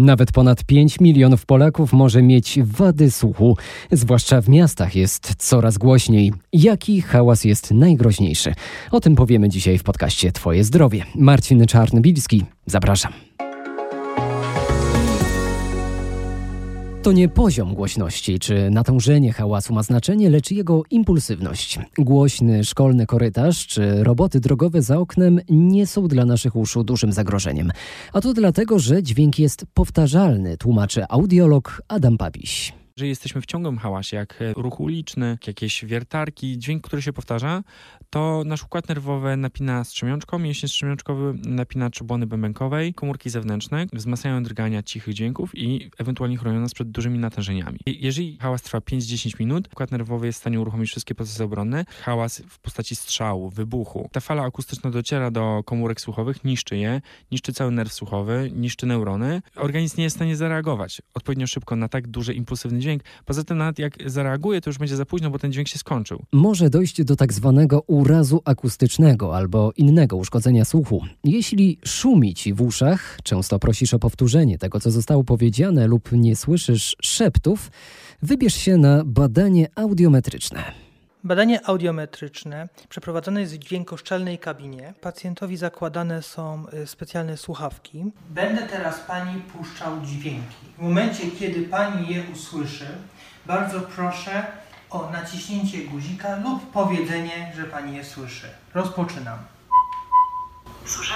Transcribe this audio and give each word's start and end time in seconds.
Nawet 0.00 0.32
ponad 0.32 0.64
5 0.64 1.00
milionów 1.00 1.46
Polaków 1.46 1.92
może 1.92 2.22
mieć 2.22 2.58
wady 2.62 3.10
słuchu, 3.10 3.56
zwłaszcza 3.92 4.40
w 4.40 4.48
miastach 4.48 4.96
jest 4.96 5.34
coraz 5.38 5.78
głośniej. 5.78 6.32
Jaki 6.52 7.02
hałas 7.02 7.44
jest 7.44 7.70
najgroźniejszy? 7.70 8.54
O 8.90 9.00
tym 9.00 9.16
powiemy 9.16 9.48
dzisiaj 9.48 9.78
w 9.78 9.82
podcaście 9.82 10.32
Twoje 10.32 10.64
zdrowie. 10.64 11.04
Marcin 11.14 11.66
Czarnobilski, 11.66 12.44
zapraszam. 12.66 13.29
To 17.10 17.14
nie 17.14 17.28
poziom 17.28 17.74
głośności 17.74 18.38
czy 18.38 18.70
natężenie 18.70 19.32
hałasu 19.32 19.74
ma 19.74 19.82
znaczenie, 19.82 20.30
lecz 20.30 20.50
jego 20.50 20.82
impulsywność. 20.90 21.78
Głośny 21.98 22.64
szkolny 22.64 23.06
korytarz 23.06 23.66
czy 23.66 24.04
roboty 24.04 24.40
drogowe 24.40 24.82
za 24.82 24.98
oknem 24.98 25.40
nie 25.48 25.86
są 25.86 26.08
dla 26.08 26.24
naszych 26.24 26.56
uszu 26.56 26.84
dużym 26.84 27.12
zagrożeniem. 27.12 27.72
A 28.12 28.20
to 28.20 28.32
dlatego, 28.34 28.78
że 28.78 29.02
dźwięk 29.02 29.38
jest 29.38 29.64
powtarzalny, 29.74 30.56
tłumaczy 30.56 31.04
audiolog 31.08 31.82
Adam 31.88 32.18
Papiś. 32.18 32.79
Jeżeli 33.00 33.10
jesteśmy 33.10 33.40
w 33.40 33.46
ciągłym 33.46 33.78
hałasie, 33.78 34.16
jak 34.16 34.42
e, 34.42 34.52
ruch 34.52 34.80
uliczny, 34.80 35.38
jakieś 35.46 35.84
wiertarki, 35.84 36.58
dźwięk, 36.58 36.84
który 36.84 37.02
się 37.02 37.12
powtarza, 37.12 37.62
to 38.10 38.42
nasz 38.46 38.64
układ 38.64 38.88
nerwowy 38.88 39.36
napina 39.36 39.84
strzemiączką, 39.84 40.38
mięsień 40.38 40.68
strzemiączkowy 40.68 41.34
napina 41.46 41.90
czubony 41.90 42.26
bębenkowej, 42.26 42.94
komórki 42.94 43.30
zewnętrzne 43.30 43.86
wzmacniają 43.92 44.42
drgania 44.42 44.82
cichych 44.82 45.14
dźwięków 45.14 45.50
i 45.54 45.90
ewentualnie 45.98 46.36
chronią 46.36 46.60
nas 46.60 46.74
przed 46.74 46.90
dużymi 46.90 47.18
natężeniami. 47.18 47.78
Jeżeli 47.86 48.38
hałas 48.40 48.62
trwa 48.62 48.78
5-10 48.78 49.40
minut, 49.40 49.68
układ 49.72 49.90
nerwowy 49.90 50.26
jest 50.26 50.38
w 50.38 50.40
stanie 50.40 50.60
uruchomić 50.60 50.90
wszystkie 50.90 51.14
procesy 51.14 51.44
obronne. 51.44 51.84
Hałas 52.02 52.42
w 52.48 52.58
postaci 52.58 52.96
strzału, 52.96 53.50
wybuchu. 53.50 54.08
Ta 54.12 54.20
fala 54.20 54.42
akustyczna 54.42 54.90
dociera 54.90 55.30
do 55.30 55.62
komórek 55.64 56.00
słuchowych, 56.00 56.44
niszczy 56.44 56.76
je, 56.76 57.00
niszczy 57.30 57.52
cały 57.52 57.70
nerw 57.70 57.92
słuchowy, 57.92 58.50
niszczy 58.54 58.86
neurony. 58.86 59.42
Organizm 59.56 59.94
nie 59.98 60.04
jest 60.04 60.16
w 60.16 60.18
stanie 60.18 60.36
zareagować 60.36 61.02
odpowiednio 61.14 61.46
szybko 61.46 61.76
na 61.76 61.88
tak 61.88 62.08
duży, 62.08 62.34
impulsywny 62.34 62.80
dźwięk. 62.90 63.02
Poza 63.24 63.44
tym 63.44 63.58
nawet 63.58 63.78
jak 63.78 63.94
zareaguje, 64.06 64.60
to 64.60 64.70
już 64.70 64.78
będzie 64.78 64.96
za 64.96 65.06
późno, 65.06 65.30
bo 65.30 65.38
ten 65.38 65.52
dźwięk 65.52 65.68
się 65.68 65.78
skończył. 65.78 66.22
Może 66.32 66.70
dojść 66.70 67.04
do 67.04 67.16
tak 67.16 67.32
zwanego 67.32 67.80
urazu 67.80 68.42
akustycznego 68.44 69.36
albo 69.36 69.72
innego 69.76 70.16
uszkodzenia 70.16 70.64
słuchu. 70.64 71.04
Jeśli 71.24 71.78
szumi 71.84 72.34
ci 72.34 72.54
w 72.54 72.62
uszach, 72.62 73.18
często 73.22 73.58
prosisz 73.58 73.94
o 73.94 73.98
powtórzenie 73.98 74.58
tego, 74.58 74.80
co 74.80 74.90
zostało 74.90 75.24
powiedziane 75.24 75.86
lub 75.86 76.12
nie 76.12 76.36
słyszysz 76.36 76.96
szeptów, 77.02 77.70
wybierz 78.22 78.54
się 78.54 78.76
na 78.76 79.04
badanie 79.04 79.68
audiometryczne. 79.74 80.89
Badanie 81.24 81.68
audiometryczne 81.68 82.68
przeprowadzone 82.88 83.40
jest 83.40 83.54
w 83.54 83.58
dźwiękoszczelnej 83.58 84.38
kabinie. 84.38 84.94
Pacjentowi 85.00 85.56
zakładane 85.56 86.22
są 86.22 86.66
y, 86.82 86.86
specjalne 86.86 87.36
słuchawki. 87.36 88.04
Będę 88.30 88.62
teraz 88.62 89.00
Pani 89.00 89.40
puszczał 89.40 90.00
dźwięki. 90.04 90.56
W 90.78 90.82
momencie, 90.82 91.30
kiedy 91.30 91.62
Pani 91.62 92.14
je 92.14 92.22
usłyszy, 92.32 92.86
bardzo 93.46 93.80
proszę 93.80 94.46
o 94.90 95.10
naciśnięcie 95.10 95.78
guzika 95.78 96.36
lub 96.36 96.70
powiedzenie, 96.72 97.52
że 97.56 97.64
Pani 97.64 97.96
je 97.96 98.04
słyszy. 98.04 98.46
Rozpoczynam. 98.74 99.38
Słyszę? 100.84 101.14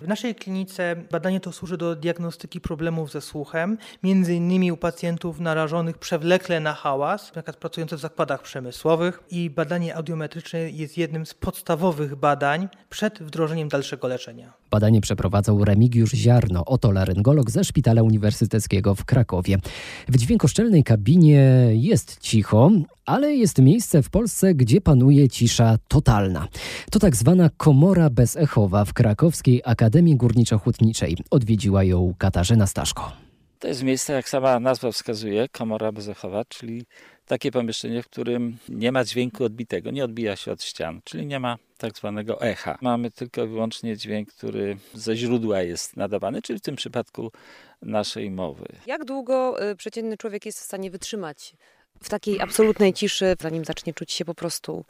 W 0.00 0.08
naszej 0.08 0.34
klinice 0.34 0.96
badanie 1.10 1.40
to 1.40 1.52
służy 1.52 1.76
do 1.76 1.96
diagnostyki 1.96 2.60
problemów 2.60 3.10
ze 3.10 3.20
słuchem, 3.20 3.78
między 4.02 4.34
innymi 4.34 4.72
u 4.72 4.76
pacjentów 4.76 5.40
narażonych 5.40 5.98
przewlekle 5.98 6.60
na 6.60 6.74
hałas, 6.74 7.32
np. 7.34 7.52
pracujących 7.52 7.98
w 7.98 8.02
zakładach 8.02 8.42
przemysłowych 8.42 9.22
i 9.30 9.50
badanie 9.50 9.96
audiometryczne 9.96 10.70
jest 10.70 10.98
jednym 10.98 11.26
z 11.26 11.34
podstawowych 11.34 12.14
badań 12.14 12.68
przed 12.90 13.22
wdrożeniem 13.22 13.68
dalszego 13.68 14.08
leczenia. 14.08 14.52
Badanie 14.70 15.00
przeprowadzał 15.00 15.64
Remigiusz 15.64 16.12
Ziarno, 16.12 16.64
otolaryngolog 16.64 17.50
ze 17.50 17.64
Szpitala 17.64 18.02
Uniwersyteckiego 18.02 18.94
w 18.94 19.04
Krakowie. 19.04 19.58
W 20.08 20.16
dźwiękoszczelnej 20.16 20.84
kabinie 20.84 21.68
jest 21.72 22.18
cicho, 22.20 22.70
ale 23.06 23.34
jest 23.34 23.58
miejsce 23.58 24.02
w 24.02 24.10
Polsce, 24.10 24.54
gdzie 24.54 24.80
panuje 24.80 25.28
cisza 25.28 25.78
totalna. 25.88 26.48
To 26.90 26.98
tak 26.98 27.16
zwana 27.16 27.50
komora 27.56 28.10
bezechowa 28.10 28.84
w 28.84 28.92
Krakowskiej 28.92 29.62
Akademii 29.64 30.16
Górniczo-Hutniczej. 30.16 31.16
Odwiedziła 31.30 31.84
ją 31.84 32.14
Katarzyna 32.18 32.66
Staszko. 32.66 33.27
To 33.58 33.68
jest 33.68 33.82
miejsce, 33.82 34.12
jak 34.12 34.28
sama 34.28 34.60
nazwa 34.60 34.92
wskazuje, 34.92 35.48
komora 35.48 35.92
bezechowa, 35.92 36.44
czyli 36.44 36.86
takie 37.26 37.50
pomieszczenie, 37.50 38.02
w 38.02 38.06
którym 38.06 38.56
nie 38.68 38.92
ma 38.92 39.04
dźwięku 39.04 39.44
odbitego, 39.44 39.90
nie 39.90 40.04
odbija 40.04 40.36
się 40.36 40.52
od 40.52 40.62
ścian, 40.62 41.00
czyli 41.04 41.26
nie 41.26 41.40
ma 41.40 41.58
tak 41.78 41.96
zwanego 41.96 42.40
echa. 42.40 42.78
Mamy 42.80 43.10
tylko 43.10 43.44
i 43.44 43.48
wyłącznie 43.48 43.96
dźwięk, 43.96 44.32
który 44.32 44.76
ze 44.94 45.16
źródła 45.16 45.62
jest 45.62 45.96
nadawany, 45.96 46.42
czyli 46.42 46.58
w 46.58 46.62
tym 46.62 46.76
przypadku 46.76 47.32
naszej 47.82 48.30
mowy. 48.30 48.66
Jak 48.86 49.04
długo 49.04 49.68
y, 49.70 49.76
przeciętny 49.76 50.16
człowiek 50.16 50.46
jest 50.46 50.60
w 50.60 50.62
stanie 50.62 50.90
wytrzymać 50.90 51.54
w 52.02 52.08
takiej 52.08 52.40
absolutnej 52.40 52.92
ciszy, 52.92 53.36
zanim 53.40 53.64
zacznie 53.64 53.94
czuć 53.94 54.12
się 54.12 54.24
po 54.24 54.34
prostu 54.34 54.84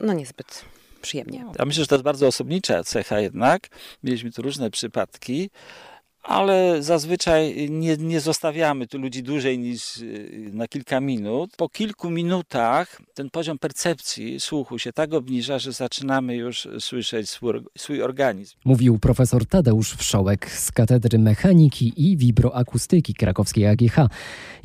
no 0.00 0.12
niezbyt 0.12 0.64
przyjemnie? 1.02 1.44
Ja 1.58 1.64
myślę, 1.64 1.82
że 1.84 1.88
to 1.88 1.94
jest 1.94 2.04
bardzo 2.04 2.26
osobnicza 2.26 2.84
cecha 2.84 3.20
jednak. 3.20 3.68
Mieliśmy 4.02 4.32
tu 4.32 4.42
różne 4.42 4.70
przypadki 4.70 5.50
ale 6.24 6.82
zazwyczaj 6.82 7.70
nie, 7.70 7.96
nie 7.96 8.20
zostawiamy 8.20 8.86
tu 8.86 8.98
ludzi 8.98 9.22
dłużej 9.22 9.58
niż 9.58 9.96
y, 9.96 10.50
na 10.52 10.68
kilka 10.68 11.00
minut. 11.00 11.50
Po 11.56 11.68
kilku 11.68 12.10
minutach 12.10 13.00
ten 13.14 13.30
poziom 13.30 13.58
percepcji 13.58 14.40
słuchu 14.40 14.78
się 14.78 14.92
tak 14.92 15.14
obniża, 15.14 15.58
że 15.58 15.72
zaczynamy 15.72 16.36
już 16.36 16.68
słyszeć 16.80 17.30
swój, 17.30 17.52
swój 17.78 18.02
organizm. 18.02 18.56
Mówił 18.64 18.98
profesor 18.98 19.46
Tadeusz 19.46 19.94
Wszołek 19.94 20.50
z 20.50 20.72
Katedry 20.72 21.18
Mechaniki 21.18 21.92
i 21.96 22.16
Wibroakustyki 22.16 23.14
Krakowskiej 23.14 23.66
AGH. 23.66 23.96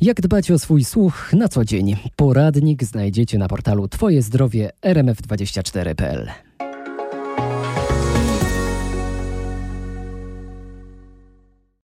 Jak 0.00 0.20
dbać 0.20 0.50
o 0.50 0.58
swój 0.58 0.84
słuch 0.84 1.32
na 1.32 1.48
co 1.48 1.64
dzień? 1.64 1.96
Poradnik 2.16 2.84
znajdziecie 2.84 3.38
na 3.38 3.48
portalu 3.48 3.88
Twoje 3.88 4.22
zdrowie 4.22 4.70
rmf24.pl. 4.82 6.49